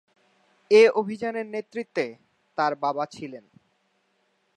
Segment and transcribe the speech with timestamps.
[0.71, 2.05] এ অভিযানের নেতৃত্বে
[2.57, 3.45] তার বাবা ছিলেন।